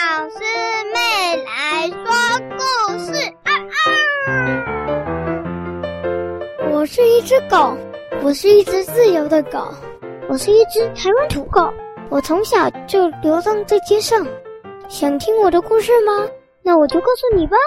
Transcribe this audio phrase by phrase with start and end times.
[0.00, 0.38] 老师
[0.94, 0.96] 妹
[1.44, 1.94] 来说
[2.56, 2.62] 故
[3.04, 3.12] 事。
[3.44, 4.32] 啊啊！
[6.72, 7.76] 我是一只狗，
[8.22, 9.62] 我是一只自由的狗，
[10.30, 11.70] 我是一只台湾土狗。
[12.08, 14.26] 我从小就流浪在街上，
[14.88, 16.26] 想听我的故事吗？
[16.62, 17.58] 那我就告诉你吧。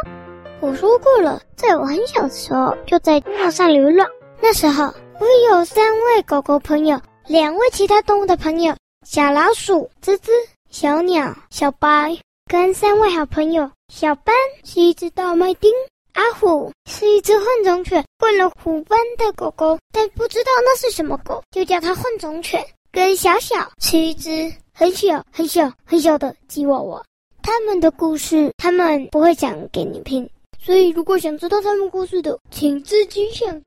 [0.59, 4.07] 我说过了，在我很小的时候就在街上流浪。
[4.41, 8.75] 那时候我有三位狗狗朋友，两位其他动物的朋友：
[9.05, 10.31] 小老鼠吱吱、
[10.73, 12.17] 小鸟小白，
[12.49, 13.69] 跟三位好朋友。
[13.89, 15.69] 小斑是一只大麦町，
[16.13, 22.65] 阿虎是一只混种犬，混了虎斑的狗狗，但不知道那是什么狗，就叫它混种犬。
[22.91, 27.03] 跟小小是一只很小很小很小的吉娃娃，
[27.43, 30.27] 他们的故事他们不会讲给你听，
[30.59, 33.61] 所以如果想知道他们故事的，请自己想。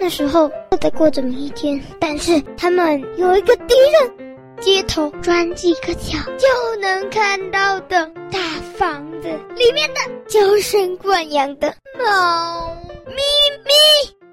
[0.00, 4.31] 那时候都在过着每一天，但是他们有一个敌人，
[4.62, 8.38] 街头转几个角就能看到的大
[8.78, 12.72] 房子里面的娇生惯养的猫
[13.06, 13.16] 咪
[13.64, 13.72] 咪，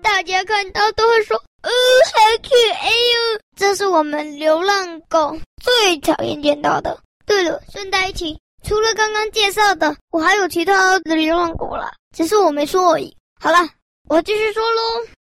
[0.04, 1.36] 大家看到都会说。
[1.64, 1.70] 呃，
[2.14, 3.40] 好可爱哟！
[3.58, 6.96] 这是我们流浪狗最讨厌见到的。
[7.26, 13.14] 对了，顺带一提，除了刚刚介绍的，我还有其他的流浪狗啦，只是我没说而已。
[13.42, 13.68] 好了，
[14.08, 14.82] 我继续说喽。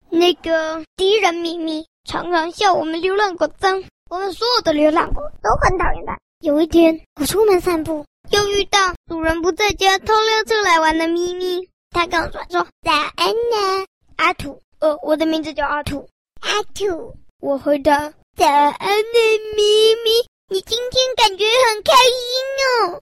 [0.10, 3.82] 那个敌人咪咪常常笑我们流浪狗脏，
[4.12, 6.20] 我们所有的流浪狗都很讨厌它。
[6.42, 12.42] 有一天，我出门散步，又遇到主人不在家偷溜出来玩的咪咪，它跟我说
[12.84, 13.86] ：“早安呢，
[14.18, 16.06] 阿土。”呃，我的名字叫阿土。
[16.42, 19.20] 阿土，我回答：“早安呢
[19.56, 20.12] 咪咪，
[20.50, 23.02] 你今天感觉很开心哦。”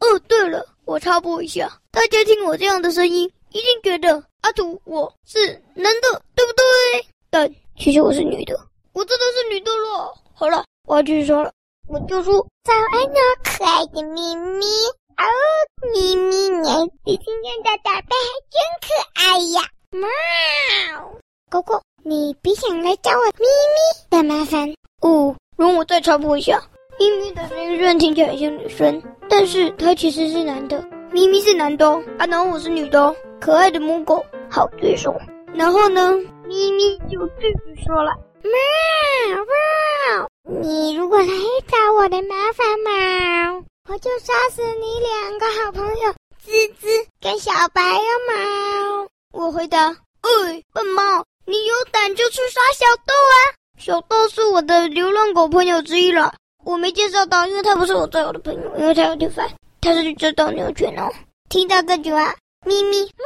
[0.00, 7.06] 哦，对了，我插播一下，大家听我这样的声音，一定觉得阿土我是男的，对不对？
[7.28, 8.58] 但其实我是女的，
[8.96, 10.14] 我真的是女的了。
[10.32, 11.52] 好了，我要继续说了，
[11.86, 12.32] 我就说
[12.64, 14.64] ：“早安呢，可爱的咪咪。”
[15.20, 15.28] 哦，
[15.92, 16.70] 咪咪，你
[17.04, 18.88] 你今天的打扮还真可
[19.20, 19.60] 爱呀。
[19.90, 20.08] 喵，
[21.50, 25.36] 狗狗，你别想来找我咪咪的麻烦哦。
[25.58, 26.58] 容我再插播一下，
[26.98, 30.82] 咪咪的声音虽然听起来像女生，但是它其实是男的。
[31.12, 31.86] 咪咪是男的，
[32.18, 34.24] 啊，然后我是女的，可爱的母狗。
[34.50, 35.14] 好，对手。
[35.52, 36.14] 然后呢，
[36.46, 38.50] 咪咪就继续说了：喵
[39.44, 41.26] 喵，你如果来
[41.68, 46.12] 找我的麻烦嘛，我就杀死你两个好朋友
[46.44, 46.88] 滋滋
[47.20, 49.08] 跟小白哦猫。
[49.32, 49.88] 我回答
[50.22, 53.36] ：“哎，笨猫，你有胆就去杀小豆啊！
[53.78, 56.34] 小豆是我的流浪狗朋友之一了。
[56.64, 59.48] 我没介绍到，因为他不是我最好的朋友，因为他有点烦。
[59.80, 61.12] 他是一只斗牛犬哦。
[61.48, 63.24] 听到这句话，咪咪，喵，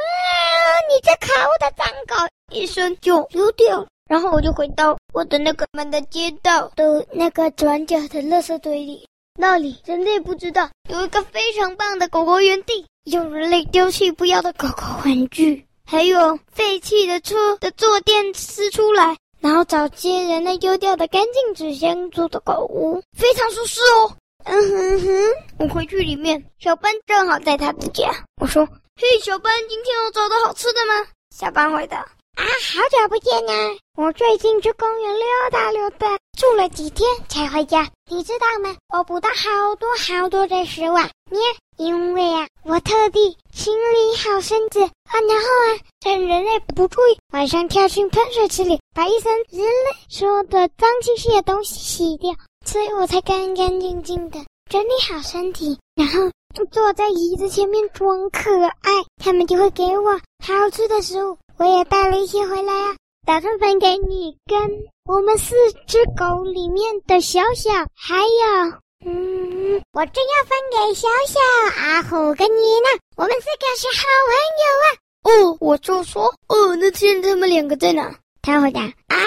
[0.89, 2.15] 你这可恶的脏狗！
[2.51, 3.85] 一声就溜掉。
[4.09, 9.05] 然后我就回到我的那个满的街道的那个转角的垃圾堆里，
[9.37, 24.15] 那里人类不知道有一个非常棒的狗狗园地，有人类丢弃不要的狗狗玩具。”还有废弃的车的坐垫撕出来，然后找些人类丢掉的干净纸箱做的狗屋，非常舒适哦。
[24.45, 25.11] 嗯哼哼，
[25.59, 28.09] 我回去里面，小班正好在他的家。
[28.41, 30.93] 我说：“嘿，小班，今天有找到好吃的吗？”
[31.35, 33.53] 小班回答：“啊，好久不见呢！
[33.95, 37.89] 我最近去公园溜达溜达，住了几天才回家。
[38.09, 38.75] 你知道吗？
[38.93, 40.97] 我捕到好多好多的食物。
[40.97, 41.39] 啊你。”
[41.77, 52.31] 因为啊，我特地清理好身子啊，然后啊，趁人类不注意，晚上跳进喷水池里，把一身人类说的脏兮兮的东西洗掉，
[52.65, 54.39] 所以我才干干净净的
[54.69, 56.29] 整理好身体，然后
[56.69, 59.03] 坐在椅子前面装可爱。
[59.17, 64.59] 他们就会给我好吃的食物，我也带了一些回来啊，打算分给你跟
[65.05, 65.53] 我们四
[65.85, 68.71] 只狗里面的小小，还有。
[69.05, 71.39] 嗯，我正要分给小小
[71.79, 74.33] 阿虎跟你呢，我们四个是好朋
[74.63, 75.53] 友啊。
[75.53, 78.11] 哦，我就说，哦，那现在他们两个在哪？
[78.41, 79.17] 他回答啊，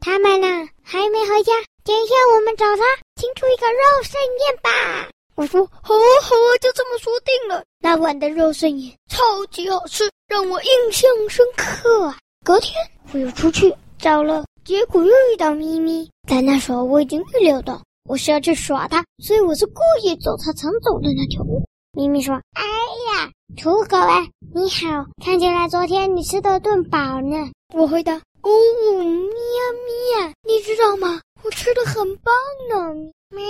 [0.00, 0.46] 他们呢
[0.84, 1.52] 还没回家，
[1.84, 2.84] 等一下我们找他，
[3.20, 5.08] 庆祝一个肉盛宴吧。
[5.34, 7.64] 我说好啊好啊，就这么说定了。
[7.80, 9.16] 那晚的肉盛宴超
[9.50, 12.16] 级好吃，让我印象深刻啊。
[12.44, 12.74] 隔天
[13.12, 17.80] 我又出去找了，结果又遇到咪咪，但那时候我已经预料到。
[18.08, 21.62] 我是要去耍它，所以我是故意走它常走的那条路。
[21.92, 31.20] 咪咪说：“哎呀，土狗啊，你好，看起来昨天你吃的顿饱呢。”我回答：“哦，喵喵，你知道吗？
[31.42, 32.34] 我吃的很棒
[32.68, 33.44] 呢。”喵，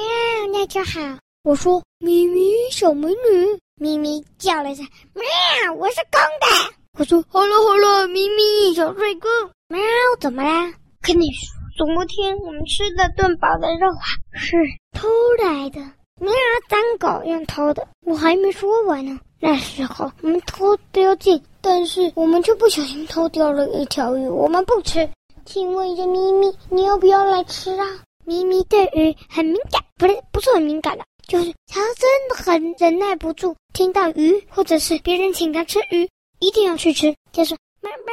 [0.53, 1.01] 那就好。
[1.45, 9.29] 我说：“咪咪，小美女。”咪咪叫了一声：“喵，我是公的。”我说：“好了好了，咪咪，小帅哥。”
[9.67, 9.81] 喵，
[10.21, 10.73] 怎么啦？
[11.03, 11.51] 跟你说。
[11.77, 14.57] 昨天我们吃的炖饱的肉啊，是
[14.93, 15.09] 偷
[15.43, 15.81] 来的。
[16.21, 16.33] 喵，
[16.69, 19.19] 脏狗用偷的，我还没说完呢。
[19.41, 25.09] 那时候我们偷掉进，但是我们却不小心偷掉了一条鱼，我们不吃。
[25.45, 27.85] 请问一下咪咪，你要不要来吃啊？
[28.25, 36.07] 咪咪对鱼很敏感，不是不是很敏感的，就是它真的很忍耐不住，听到鱼或者是别人请它吃鱼，
[36.41, 38.13] 一定要去吃，就是喵喵喵。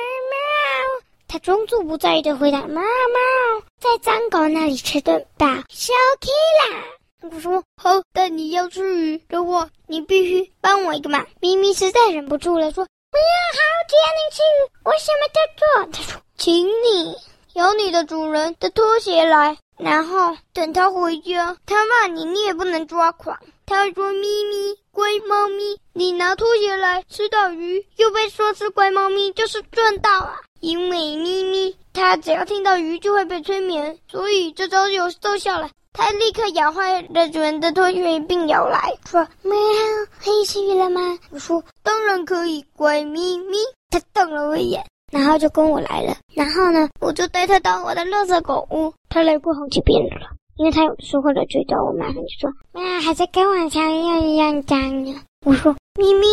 [1.27, 6.29] 他装作不在意的回答：“猫猫，在脏狗那里吃顿饱，小 K
[6.71, 6.85] 啦。”
[7.29, 17.17] 我说：“好，但你要吃鱼的话，你必须帮我一个忙。”咪咪实在忍不住了，说：“不要，好，只要你吃鱼，我什么都做。”他说：“请你
[17.53, 23.39] 有你的主人的拖鞋来，然后等他回家，他骂你，你也不能抓狂。
[23.65, 35.69] 他会说：‘咪咪，乖猫咪，你拿拖鞋来，吃到鱼又被说是乖猫咪，就是赚到啊。’”因为咪咪，它只要听到鱼就会被催眠，所以这招就奏效了。
[35.93, 39.55] 它立刻咬坏了主人的拖鞋，并咬来说：“喵，
[40.21, 43.57] 可以吃鱼了吗？”我说：“当然可以，乖咪咪。”
[43.89, 46.17] 它瞪了我一眼，然后就跟我来了。
[46.33, 48.93] 然后呢，我就带它到我的垃圾狗屋。
[49.09, 56.27] 他来过好几遍了，因为他有的时候会来追到我，马上就说：“喵，还在跟往常一样一样脏呢。”我说：“咪咪。”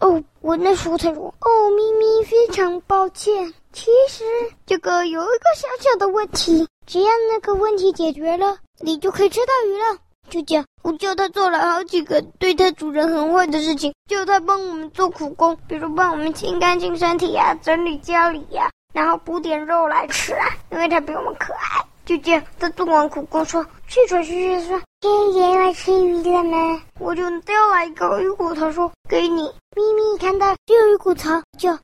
[0.00, 4.24] 哦，我那时候才说：“哦，咪咪，非常抱歉。”其实
[4.66, 9.98] 这个有一个小小的问题，只要那个问题解决了，你就可以吃到鱼了。
[10.28, 21.84] 就这样，我叫他做了好几个对他主人很坏的事情，叫他帮我们做苦工，比如帮我们清干净身体呀、啊，整理家里呀、啊，然后补点肉来吃啊，因为他比我们可爱。
[22.04, 29.42] 就这样，他做完苦工说：“气喘吁吁说，爷爷来吃鱼了吗？”我就叼来一个鱼骨头说：“给你。”
[29.76, 31.78] 咪咪看到这鱼骨头就啊。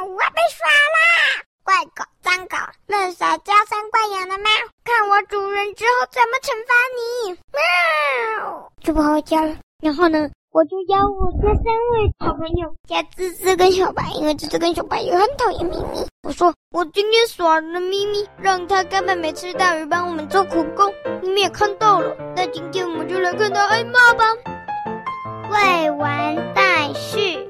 [0.00, 1.42] 我被耍啦！
[1.64, 2.56] 怪狗、脏狗、
[2.86, 4.50] 乱撒娇生惯养的猫，
[4.84, 7.32] 看我主人之后怎么惩罚你！
[7.52, 9.56] 喵，就不好叫了。
[9.82, 16.06] 然后呢，我就邀我那三位好朋友，加滋滋跟小白，因为滋滋跟小白也很讨厌咪咪。
[16.22, 20.90] 我说我今天耍了咪咪，让他根本没吃大鱼，帮我们做苦工。
[21.22, 24.24] 你们也看到了，那今天我们就来看他挨骂吧。
[25.50, 27.46] 未完待续。